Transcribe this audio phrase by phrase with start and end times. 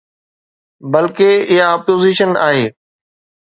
[0.91, 2.65] بلڪه، اها اپوزيشن آهي.